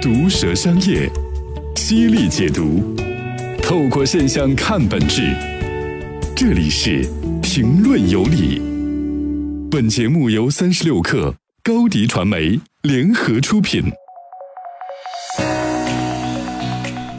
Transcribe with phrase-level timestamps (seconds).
[0.00, 1.10] 毒舌商业，
[1.74, 2.94] 犀利解读，
[3.60, 5.34] 透过现象看本质。
[6.36, 7.04] 这里是
[7.42, 8.62] 评论有理。
[9.68, 11.34] 本节目由三十六克
[11.64, 13.90] 高迪传媒联合出品。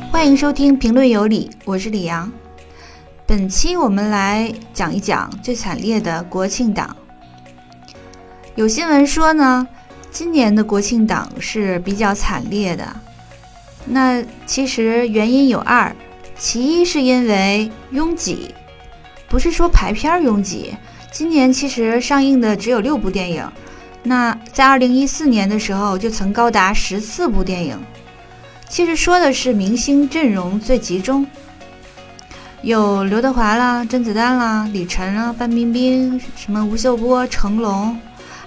[0.09, 2.31] 欢迎收听评论有理，我是李阳。
[3.27, 6.95] 本期我们来讲一讲最惨烈的国庆档。
[8.55, 9.67] 有新闻说呢，
[10.11, 12.95] 今年的国庆档是比较惨烈的。
[13.85, 15.95] 那其实原因有二，
[16.37, 18.53] 其一是因为拥挤，
[19.27, 20.75] 不是说排片拥挤。
[21.11, 23.43] 今年其实上映的只有六部电影，
[24.03, 27.79] 那在二零一四年的时候就曾高达十四部电影。
[28.67, 31.25] 其实说的是明星阵容最集中，
[32.61, 37.99] 有刘德华啦、甄子丹啦、李晨啦、范冰冰、什么吴秀波、成龙，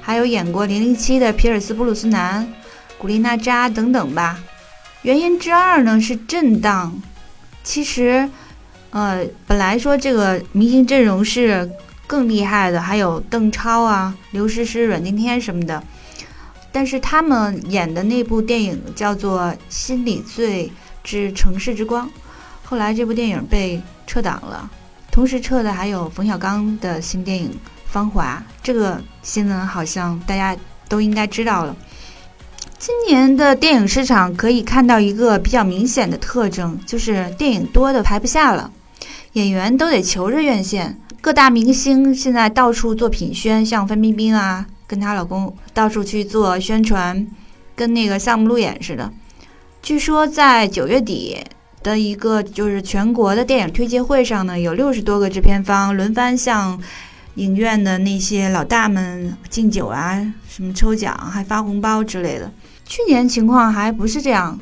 [0.02, 2.52] 还有演过《零零七》的皮尔斯布鲁斯南、
[2.98, 4.38] 古力娜扎等等吧。
[5.02, 7.00] 原因之二呢是震荡。
[7.64, 8.28] 其实，
[8.90, 11.70] 呃，本来说这个明星阵容是
[12.06, 15.82] 更厉害的，还有邓超啊、刘诗诗、阮经天什么的。
[16.72, 20.72] 但是他们演的那部电影叫做《心理罪
[21.04, 22.08] 之城市之光》，
[22.64, 24.70] 后来这部电影被撤档了，
[25.10, 27.50] 同时撤的还有冯小刚的新电影
[27.92, 28.42] 《芳华》。
[28.62, 30.56] 这个新闻好像大家
[30.88, 31.76] 都应该知道了。
[32.78, 38.72] 今年的电影市场可以看到一个比较明显的特征，就是电影多的排不下了，
[39.34, 40.98] 演员都得求着院线。
[41.20, 44.66] 各大明星现在到处做品宣，像范冰冰啊。
[44.84, 47.26] 跟她老公到处去做宣传，
[47.74, 49.10] 跟那个项目路演似的。
[49.80, 51.38] 据说在九月底
[51.82, 56.78] 的一个就是全国的电影推介会上呢，有六十多个制片方轮番向
[57.34, 62.50] 影院的那些老大们敬酒啊，什么抽奖，还发红包之类的。
[62.84, 64.58] 去年情况还不是这样，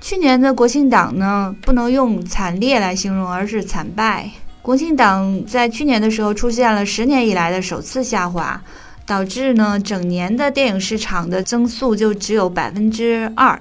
[0.00, 4.30] 去年的国庆档呢，不能用惨烈来形容，而是惨败。
[4.62, 8.60] 国庆档在去年的时候出现了十年以来的首次下滑。
[9.06, 13.60] 导致呢，整年的电影市场的增速就只有百分之二，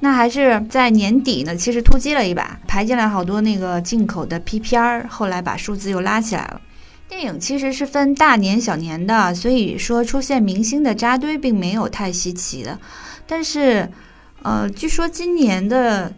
[0.00, 6.60] 那还是在年底呢，其实突击了一把，排进来好多那个进口的 P 片儿，后来把数字又拉起来了。
[7.08, 12.78] 电影其实是分大年小年的，所以说出现明星的扎堆并没有太稀奇的，
[13.26, 13.88] 但是，
[14.42, 16.12] 呃，据说今年的。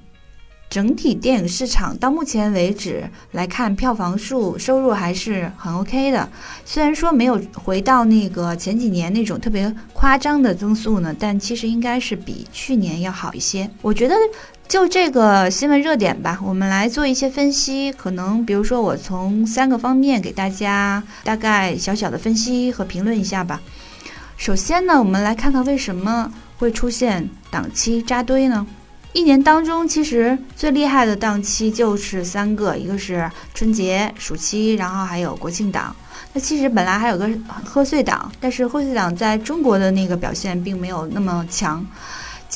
[0.68, 6.28] 整体电影市场到目前为止来看，票房数收入还是很 OK 的。
[6.64, 13.70] 虽然说没有回到那个前几年那种特别夸张的增速呢，但其实应该是比去年要好一些。
[13.80, 14.16] 我觉得
[14.68, 17.92] 就这个新闻热点吧，我们来做一些分析。
[17.92, 23.60] 可能比如说，我从三个方面给大家大概小小的分析和评论一下吧。
[24.36, 28.66] 首先呢，我们来看看为什么会出现档期扎堆呢？
[29.12, 35.94] 一年当中，其实最厉害的档期就是三个，一个是春节、暑期，然后还有国庆档。
[36.32, 37.30] 那其实本来还有个
[37.64, 41.86] 贺岁档，但是贺岁档在中国的那个表现并没有那么强。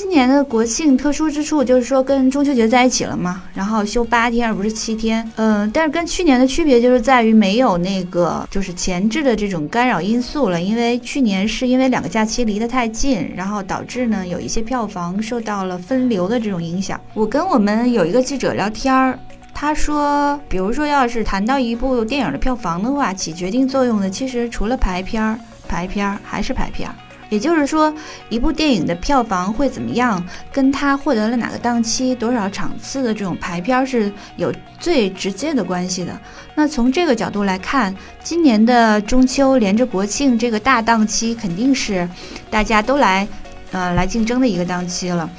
[0.01, 16.99] 今年的国庆特殊之处就是说跟中秋节在一起了嘛，然后休八天而不是七天，嗯，但是跟去年的区别就是在于没有那个就是前置的这种干扰因素了，因为去年是因为两个假期离得太近，然后导致呢有一些票房受到了分流的这种影响。
[17.13, 19.19] 我跟我们有一个记者聊天儿，
[19.53, 25.39] 他说，比如说要是谈到一部电影的票房的话，起决定作用的其实除了排片儿，
[25.69, 26.95] 排片儿还是排片儿。
[27.31, 27.93] 也就是说，
[28.29, 36.21] 一部电影的票房会怎么样，跟它获得了哪个档期、多少场次的这种排片是有最直接的关系的。
[36.55, 42.07] 那从这个角度来看，今年的中秋连着国庆这个大档期，肯定是
[42.51, 43.27] 大家都来，
[43.73, 45.31] 呃，来竞争的一个档期了。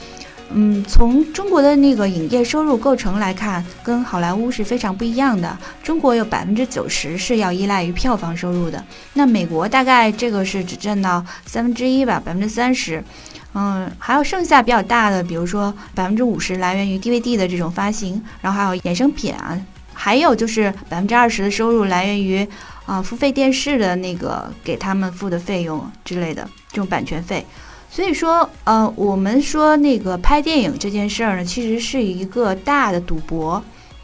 [0.54, 5.58] 嗯，从中国的那个影业收入构成来看，跟好莱坞是非常不一样的。
[5.82, 13.04] 中国有百分之九十是要依赖于票房收入的，那美国大概这个是只占到三分之一吧，百分之三十。
[13.54, 19.60] 嗯，还有剩下比较大的，比如说百分之五十来源于 DVD 的这种发行，然后还有衍生品啊，
[19.94, 22.48] 还有就是百分之二十的收入来源于
[22.86, 27.46] 啊付费电视的那个给他们付的费用之类的这种版权费。
[27.94, 33.62] 所以说，呃，我们说那个拍电影这件事儿呢，其实是一个大的赌博，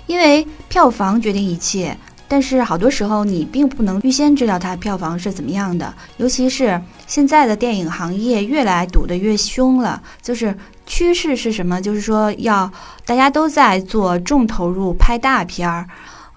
[0.08, 1.98] 因为票房决定一切。
[2.28, 10.04] 但是好多时候你并不能预先知道它票房是怎么样的，尤其是现在的电影行业越来赌得越凶了。
[10.22, 10.54] 就是
[10.86, 11.82] 趋势是什么？
[11.82, 12.70] 就是说要
[13.06, 15.88] 大家都在做重投入拍大片儿，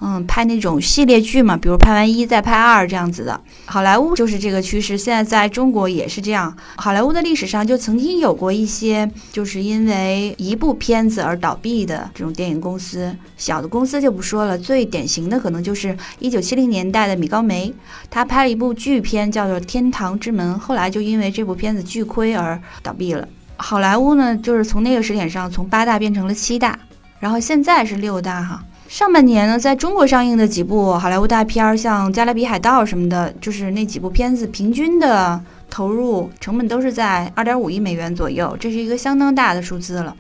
[0.03, 3.39] 嗯，拍那种系列剧嘛，比如拍完一再拍二这样子的。
[3.67, 6.57] 好莱坞就是这个趋势，现在在中国也是这样。
[6.77, 13.15] 好莱坞的历史上就曾经有过一些，就是因为一部片子而倒闭的这种电影公司。
[13.37, 17.71] 小的公司就不说了，最典型的可能就是一九七零年代的米高梅，
[18.09, 23.29] 他拍了一部巨片叫做《天堂之门》，后来就因为这部片子巨亏而倒闭了。
[23.59, 26.79] 好莱坞呢，就是从那个时点上从八大变成了七大，
[27.19, 28.65] 然后现在是六大哈。
[28.91, 35.41] 上半年呢，在中国上映的几部好莱坞大片儿，像《加勒比海盗》什么的，就是那几部片子，平均的
[35.71, 40.17] 投入成本都是在二点五亿美元左右，这是一个相当大的数字了。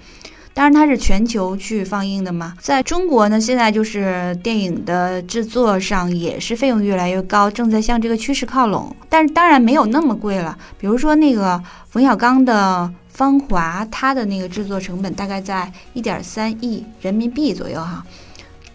[0.54, 8.94] 当然，它是全球去放映的嘛，在中国呢，现在就是电影的制作上也是费用越来越高，正在向这个趋势靠拢。
[9.08, 18.06] 但是当然没有那么贵了，比如说那个冯小刚的《芳华》，它的那个制作成本大概在一点三亿人民币左右哈。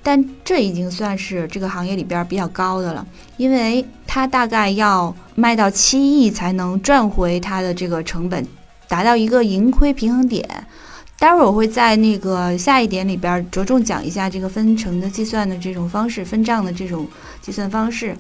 [0.06, 3.04] 但这已经算是这个行业里边比较高的了，
[3.38, 8.46] 因为它大概要卖到七亿才能赚回它的这个成本，
[8.88, 10.48] 达到一个盈亏平衡点。
[11.18, 17.08] 待会儿我会在那个下一点里边着重讲一下这个分成的计算的这种方式，分账的这种
[17.42, 18.16] 计算方式。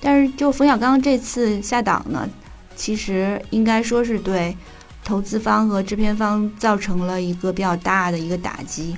[0.00, 2.28] 但是就冯小刚这次下档呢，
[2.74, 4.56] 其实应该说是对
[5.04, 8.96] 投资方和制片方造成了一个比较大的一个打击。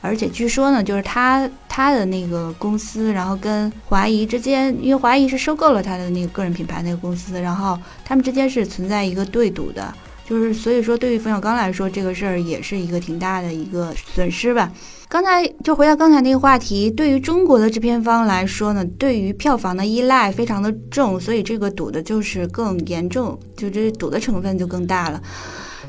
[0.00, 9.92] 而且据说呢，就是他他的那个公司，然后跟华谊之间，因为华谊是收购了他的那个个人品牌那个公司，然后他们之间是存在一个对赌的，
[10.28, 14.72] 就是所以说对于冯小刚来说，这个事儿也是一个挺大的一个损失吧。
[15.08, 25.20] 刚才就回到刚才那个话题，对于中国的制片方来说呢，对于票房的依赖非常的重，所以这个赌的就是更严重，就这赌的成分就更大了。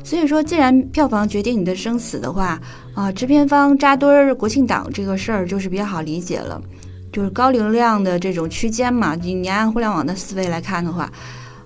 [0.04, 2.60] 所以说，既然票房决定你的生死的话，
[2.94, 6.60] 啊，制片方扎堆儿国庆档这个事儿就是比较好理解了，
[7.12, 9.14] 就是高流量的这种区间嘛。
[9.14, 11.10] 你你按互联网的思维来看的话，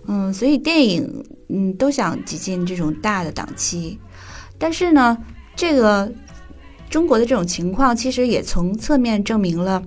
[0.07, 3.99] 嗯，所以电影嗯都想挤进这种大的档期。
[4.59, 5.17] 但是呢，
[5.55, 6.13] 这个
[6.89, 9.83] 中国的这种情况其实也从侧面证明了，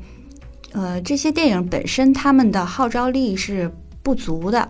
[0.74, 4.70] 呃，这些电影本身他们的号召力是不足的。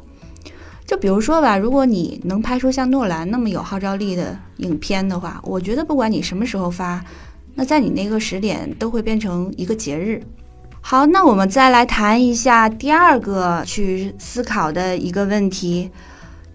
[0.90, 7.06] 就比如说吧，如果你能拍出像诺兰那么有号召力的影片的话，我觉得不管你什么时候发，
[7.54, 10.20] 那在你那个时点都会变成一个节日。
[10.82, 15.92] 好，那我们再来谈一下第二个去思考的一个问题，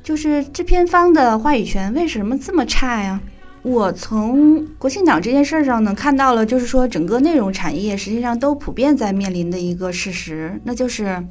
[0.03, 3.21] 就是制片方的话语权为什么这么差呀？
[3.63, 11.25] 我从国庆档这件事上呢看到了，就是说整个内容产业实际上都普遍在面临的一个事实，那就是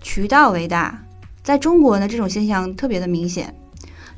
[0.00, 1.02] 渠道为大。
[1.42, 3.54] 在中国呢，这种现象特别的明显，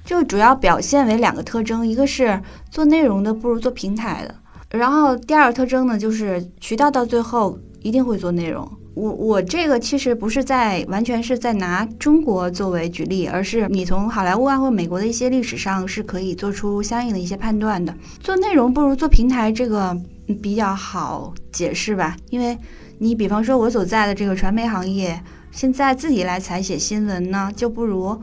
[0.05, 4.35] 就主要表现为两个特征，一个是做内容的不如做平台的，
[4.77, 8.69] 然后第二个特征呢，就是渠道到最后一定会做内容。
[8.95, 17.95] 我我这个其实不是在完全是在拿中国作为举例，而是你从好莱坞啊或美国的一些历史上是可以做出相应的一些判断的。
[18.21, 19.97] 做内容不如做平台，这个
[20.43, 22.59] 比较好解释吧，因为
[22.99, 25.23] 你比方说我所在的这个传媒行业。
[25.52, 28.19] 现在自己来采写新闻呢，就不如，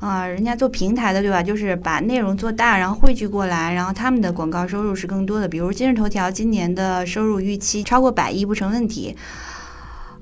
[0.00, 1.42] 啊，人家做平台的，对吧？
[1.42, 5.46] 就是把内容做大，然后汇聚过来，然后他们的广告收入是更多的。
[5.46, 9.14] 比如今日头条今年的收入预期超过百亿不成问题。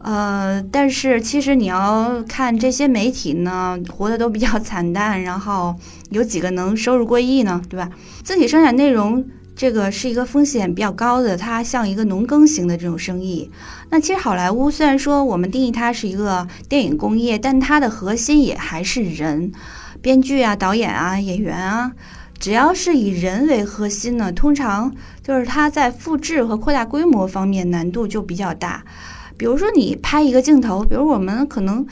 [0.01, 5.77] 呃，但是其实你要看这些媒体呢，活的都比较惨淡，然后
[6.11, 7.89] 有几个能收入过亿呢，对吧？
[8.25, 9.25] 自己生产内容。
[9.59, 13.51] 这个是一个风险比较高的，它像一个农耕型的这种生意。
[13.91, 19.51] 那其实好莱坞虽然说我们定义它是一个电影工业，但它的核心也还是人，
[20.01, 21.91] 编剧啊、导演啊、演员啊，
[22.39, 28.85] 只要是以人为核心呢，通常就是它在复制和扩大规模方面难度就比较大。
[29.39, 31.87] 比如说你拍一个镜头，比如我们可能。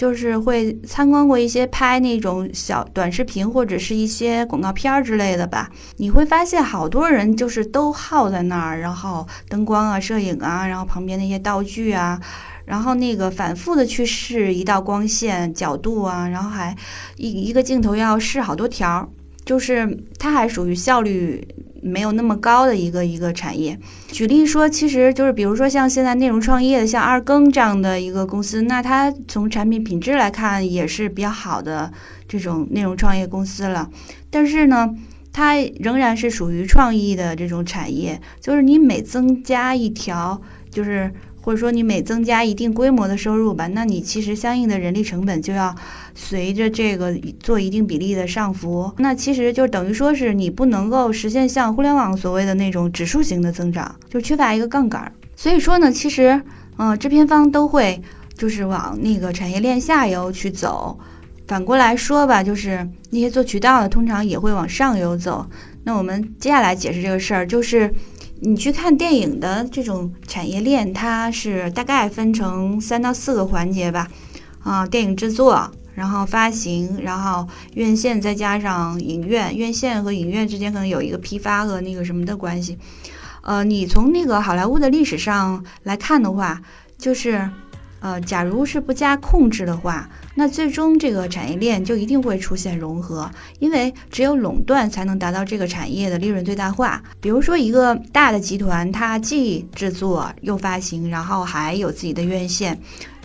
[0.00, 12.18] 就是会参观过一些拍那种小短视频或者是一些广告片之类的吧，你会发现好多人就是都耗在那儿，然后灯光啊、摄影啊，然后旁边那些道具啊，
[12.64, 16.74] 然后那个反复的去试一道光线角度啊，然后还
[17.18, 19.06] 一一个镜头要试好多条，
[19.44, 21.46] 就是它还属于效率。
[21.80, 23.78] 没有那么高的一个一个产业。
[24.08, 31.92] 举例说，其实就是比如说像现在内容创业的，像二更这样的一个公司，那它从产品品质来看也是比较好的
[32.28, 33.90] 这种内容创业公司了。
[34.30, 34.94] 但是呢，
[35.32, 41.12] 它仍然是属于创意的这种产业，就是你每增加一条，就是。
[41.40, 45.74] 或者说你每增加一定规模的收入吧，那你其实相应的人力成本就要
[46.14, 48.92] 随着这个做一定比例的上浮。
[48.98, 55.12] 那其实就等于说是你不能够实现像互联网所谓的那种指数型的增长，就缺乏一个杠杆。
[55.34, 56.40] 所以说呢，其实
[56.76, 58.00] 嗯，制片方都会
[58.36, 60.98] 就是往那个产业链下游去走。
[61.46, 65.44] 反过来说吧，就是那些做渠道的通常也会往上游走。
[65.82, 67.92] 那我们接下来解释这个事儿，就是
[68.40, 74.08] 你去看电影的这种产业链，它是大概分成三到四个环节吧。
[74.62, 75.70] 啊，电影制作。
[75.92, 82.78] 然后发行，然后院线再加上影院，院线和影院之间可能有一个批发和那个什么的关系。
[83.42, 86.62] 呃，你从那个好莱坞的历史上来看的话，
[86.96, 87.50] 就是，
[87.98, 90.08] 呃，假如是不加控制的话，
[90.40, 97.02] 那最终这个产业链就一定会出现融合，因为只有垄断才能达到这个产业的利润最大化。
[97.20, 102.80] 比如说一个大的集团，它既制作又发行，然后还有自己的院线。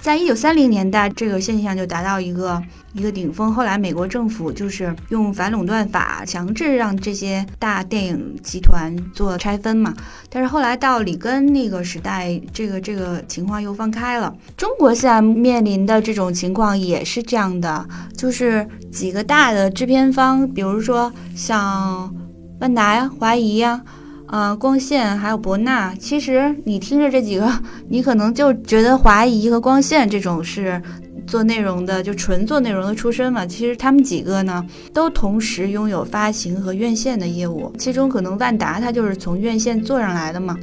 [0.05, 2.61] 在一九三零年代，这个现象就达到一个
[2.93, 3.51] 一个顶峰。
[3.51, 9.95] 后来，美国政府就是用反垄断法强制让这些大电影集团做拆分嘛。
[10.29, 14.31] 但是后来到里根那个时代，这个这个情况又放开了。
[14.55, 17.83] 中国现在面临的这种情况也是这样的，
[18.15, 22.13] 就是几个大的制片方，比如说像
[22.59, 23.81] 万达呀、华谊呀。
[24.27, 27.47] 呃，光线还有博纳，其实你听着这几个，
[27.87, 30.81] 你可能就觉得华谊和光线这种是
[31.27, 33.45] 做内容的，就纯做内容的出身嘛。
[33.45, 37.71] 其实他们几个呢，都同时拥有发行和院线的业务。
[37.77, 40.57] 其中可能万达它就是从院线做上来的嘛。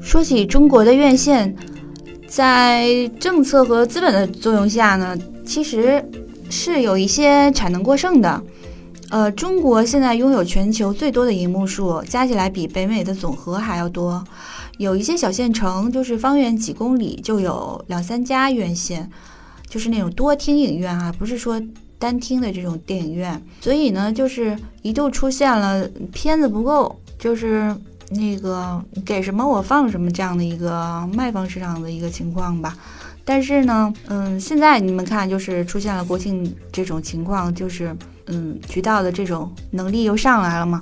[0.00, 1.54] 说起中国的院线，
[2.26, 6.02] 在政策和资本的作用下呢，其实
[6.48, 8.42] 是有一些产能过剩的。
[9.10, 14.24] 呃，中国现在拥有全球最多的银幕数，加起来比北美的总和还要多。
[14.78, 19.10] 有一些小县城，就是方圆几公里就有两三家院线，
[19.68, 21.60] 就是那种多厅影院啊，不是说
[21.98, 23.42] 单厅的这种电影院。
[23.60, 27.76] 所以呢，就是一度出现了片子不够，就是
[28.10, 32.76] 那个给什么我放什么这样的一个卖方市场的一个情况吧。
[33.24, 37.96] 但是呢，嗯，现在你们看，就是出现了国庆这种情况，就是。
[38.30, 40.80] 嗯，渠道的这种能力又上来了吗？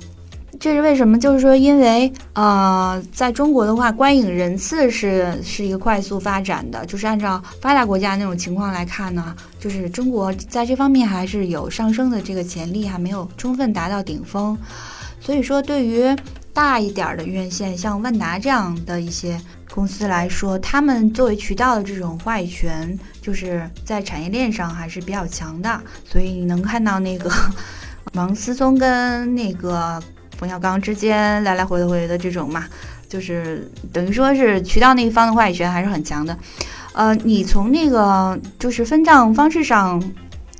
[0.59, 1.17] 这是为什么？
[1.17, 14.57] 就是说，因为呃，在中国的话，观影人次是是一个快速发展的，就是按照发达国家那种情况来看呢，就是中国在这方面还是有上升的这个潜力，还没有充分达到顶峰。
[15.21, 16.13] 所以说，对于
[16.51, 19.39] 大一点的院线，像万达这样的一些。
[19.73, 25.81] 公司来说，他们作为渠道的这种话语权，就是在产业链上还是比较强的。
[26.03, 27.31] 所以你能看到那个
[28.13, 30.01] 王思聪跟那个
[30.37, 32.65] 冯小刚之间来来回回的这种嘛，
[33.07, 36.37] 就是等于说是渠道那一方的话语权还是很强的。
[36.93, 40.03] 呃，你从那个就是分账方式上，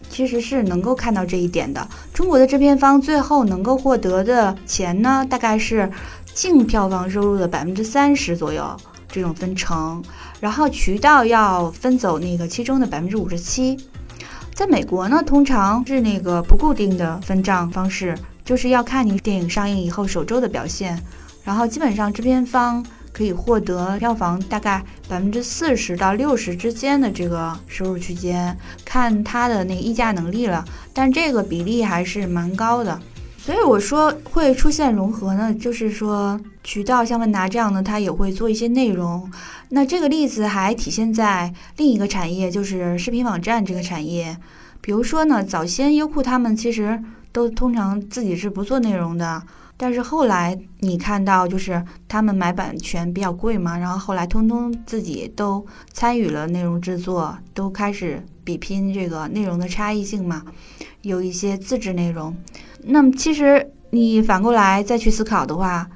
[0.09, 1.85] 其实是能够看到这一点的。
[2.13, 5.91] 中国的制片方最后能够获得的钱呢，大概是
[6.33, 8.77] 净票房收入的百分之三十左右。
[9.11, 10.03] 这种分成，
[10.39, 13.77] 然后渠道要分走那个其中的百分之五十七。
[14.53, 21.01] 在美国呢，通常是那个不固定的分账方式，就是要看你电影上映以后首周的表现，
[21.43, 30.63] 然后基本上制片方可以获得票房大概百分之四十到六十之间的这个收入区间，看它的那个议价能力了。
[30.93, 32.99] 但这个比例还是蛮高的。
[33.41, 39.31] 所以我说会出现融合呢，就是说渠道像万达这样的，它也会做一些内容。
[39.69, 44.38] 那这个例子还体现在另一个产业，就是视频网站这个产业。
[44.81, 49.41] 比如说呢，早先优酷他们其实都通常自己是不做内容的，
[49.77, 60.43] 但是后来你看到就是他们买版权比较贵嘛，然后后来通通自己都参与了内容制作，都开始比拼这个内容的差异性嘛，
[61.01, 62.36] 有一些自制内容。
[62.83, 65.89] 那么，其实你反过来再去思考的话，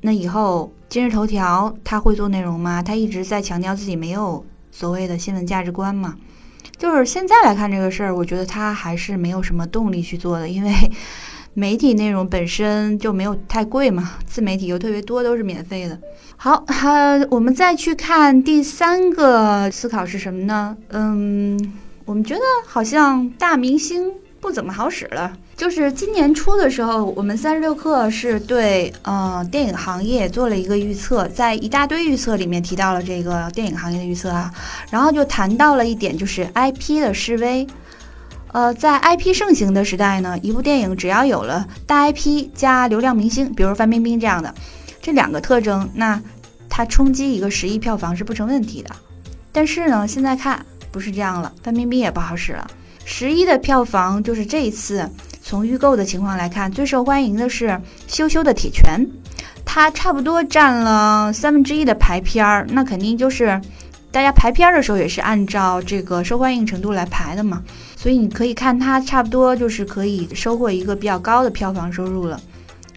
[0.00, 2.82] 那以后今日头条他会做内容吗？
[2.82, 6.14] 他一直在强调自己没有所谓的新闻价值观嘛？
[6.76, 10.72] 就是现在来看这个事儿，我觉得他还是没有什么动力去做的，因为
[11.54, 15.98] 媒体内容本身就没有太贵嘛，自媒体又特别多，都是免费的。
[16.36, 20.76] 好，哈，我们再去看第三个思考是什么呢？
[20.90, 21.72] 嗯，
[22.04, 24.12] 我们觉得好像大明星。
[24.40, 25.32] 不怎么好使了。
[25.56, 34.52] 就是今年初的时候，我们三十六氪是对呃电影行业做了一个预测，在一大堆预测里面提到了这个电影行业的预测啊，
[34.90, 37.66] 然后就谈到了一点，就是 IP 的示威。
[38.52, 44.54] 呃，在 IP 盛行的时代呢，一部电影只要有了大 IP 加流量明星，比如范冰冰这样的
[45.02, 46.18] 这两个特征，那
[46.68, 48.90] 它冲击一个十亿票房是不成问题的。
[49.52, 52.66] 但是呢，现在看不是这样了，范冰冰也不好使了。
[53.10, 55.08] 十一的票房就是这一次
[55.42, 57.66] 从预购的情况来看，最受欢迎的是
[58.06, 59.00] 《羞羞的铁拳》，
[59.64, 63.58] 它差不多占了三分之一的排片儿，那肯定就是
[64.12, 67.62] 大家排片的时候也是按照这个受欢迎程度来排的嘛，
[67.96, 72.38] 所以你可以看它差不多就是可以收获一个比较高的票房收入了，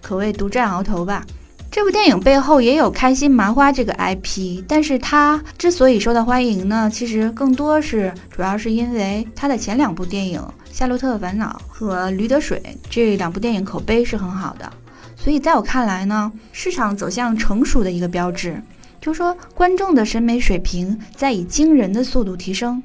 [0.02, 1.26] 可谓独占鳌头吧。
[1.72, 10.38] 这部电影背后也有开心麻花这个 IP，但是它之所以受到欢迎呢，其实更多是主要是因为它的前两部电影
[10.70, 14.70] 《夏洛特烦恼》和《驴得水》这两部电影口碑是很好的，
[15.16, 18.62] 所以在我看来呢，市场走向成熟的一个标志，
[19.00, 22.84] 就是说观众的审美水平在以惊人的速度提升。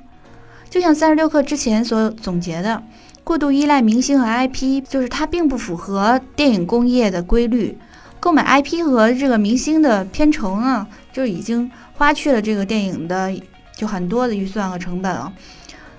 [0.71, 2.81] 就像三十六氪之前所总结的，
[3.25, 7.77] 过度依赖明星和 IP，就是它并不符合电影工业的规律。
[8.19, 13.33] 购买 IP 和这个明星的片酬呢，就已经花去了这个电影的
[13.75, 15.33] 就很多的预算和成本了。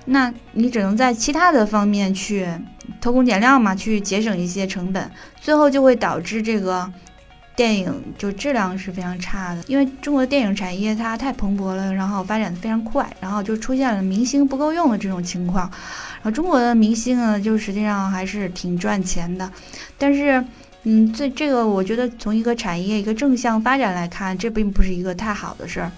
[0.05, 2.47] 那你只能在其他的方面去
[2.99, 5.09] 偷工减料嘛，去节省一些成本，
[5.39, 6.91] 最后就会导致这个
[7.55, 9.63] 电影就质量是非常差的。
[9.67, 15.69] 因为中国的电影产业它太蓬勃了，然后发展的非常快，然后就出现了明星不够用的这种情况。
[16.15, 19.49] 然后中国的明星呢，就实际上还是挺赚钱的，
[19.97, 20.43] 但是。
[20.89, 25.91] 嗯，这这个我觉得从一个产业一个正向发展来看，这并不是一个太好的事儿。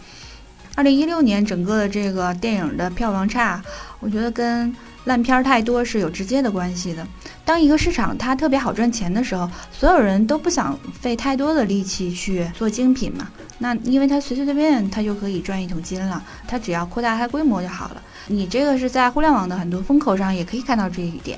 [0.74, 3.62] 二零一六年整个的这个电影的票房差，
[4.00, 7.08] 我觉得跟烂片太多是有直接的关系的。
[7.46, 13.30] 当一个市场它特别好赚钱的时候，所有人都不想费太多的力气去做精品嘛，
[13.60, 18.02] 那因为它随随便便它就可以赚一桶金了，它只要扩大它规模就好了。
[18.26, 21.38] 你这个是在互联网的很多风口上也可以看到这一点。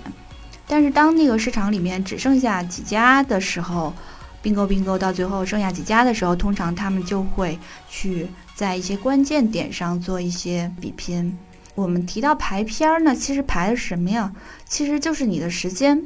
[0.72, 3.94] 但是当那个市场里面只剩下几家的时候，
[4.42, 7.60] 并购并购到最后剩下几家的时候，通常他们就会
[7.90, 8.26] 去
[8.56, 11.38] 在一些关键点上做一些比拼。
[11.76, 14.32] 我们提到排片儿呢，其实排的是什么呀？
[14.64, 16.06] 其实就是你的时间，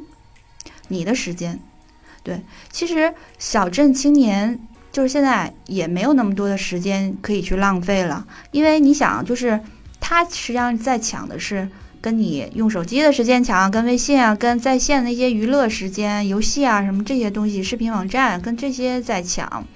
[0.88, 1.60] 你的时间。
[2.24, 2.42] 对，
[2.72, 4.58] 其实小镇青年
[4.90, 9.60] 就是现在也没有那么多的时间可以去浪费了，因为你想，就是
[10.00, 11.68] 他实际上在抢的是。
[12.06, 19.66] 跟你用手机的时间抢，跟微信啊，跟在线那些娱乐时间、游戏啊什么这些东西，视频网站跟这些在抢，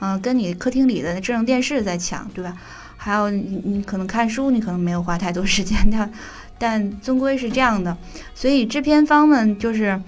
[0.00, 2.54] 嗯，跟你客厅里的智能电视在抢，对吧？
[2.98, 6.12] 还有你你可能看书，你可能没有花太多时间， 但
[6.58, 7.96] 但终归是这样的。
[8.34, 9.98] 所以制片方们就是，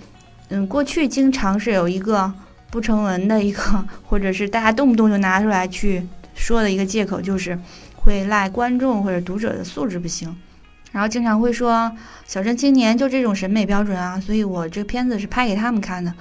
[0.50, 2.30] 嗯，过去经常是有一个
[2.68, 3.62] 不成文的一个，
[4.04, 7.58] 或者是大家动不动就拿出来去说的一个借口，就是
[7.96, 10.36] 会赖观众或者读者的素质不行。
[10.92, 11.92] 然后经常会说
[12.26, 16.12] 小镇青年就这种审美标准啊，所以我这片子是拍给他们看的。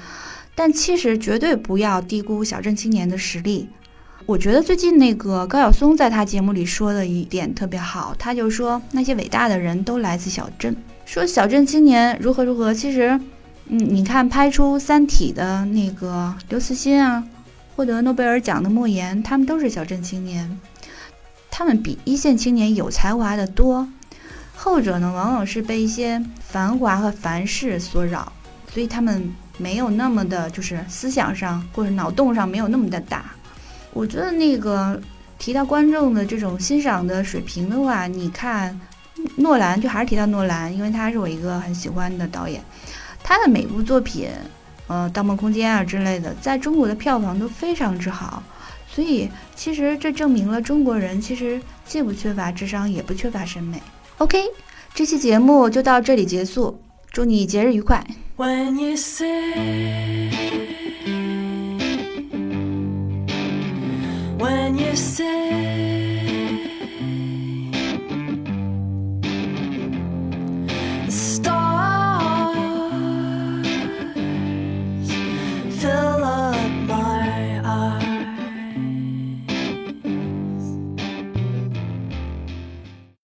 [0.53, 3.69] 但其实绝对不要低估小镇青年的实力。
[4.25, 10.75] 我觉得最近那个高晓松在他节目里说的一点特别好，他就说那些伟大的人都来自小镇，
[11.05, 12.73] 说小镇青年如何如何。
[12.73, 13.17] 其实，
[13.67, 17.23] 嗯，你看拍出《三体》的那个刘慈欣啊，
[17.75, 20.59] 获得诺贝尔奖的莫言，他们都是小镇青年，
[21.49, 23.87] 他们比一线青年有才华的多。
[24.59, 28.33] 后者呢，往往是被一些繁华和凡事所扰，
[28.73, 33.25] 所以他们没有那么的，就是思想上或者脑洞上没有那么的大。
[33.93, 34.99] 我觉得那个
[35.37, 38.77] 提到观众的这种欣赏的水平的话，你看
[39.35, 42.59] 诺兰，就还是提到诺兰，因为他是我一个很喜欢的导演，
[43.23, 44.29] 他的每部作品，
[44.87, 48.41] 呃，《盗梦空间》啊之类的，在中国的票房都非常之好，
[48.89, 53.81] 所以其实这证明了中国人其实既不缺乏智商，也不缺乏审美。
[54.19, 54.39] OK，
[54.95, 58.03] 这期节目就到这里结束，祝你节日愉快。
[58.35, 60.31] When you say,
[64.39, 65.96] when you say